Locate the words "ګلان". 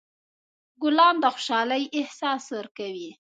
0.81-1.15